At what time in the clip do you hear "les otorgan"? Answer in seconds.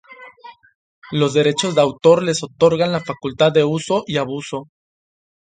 2.23-2.91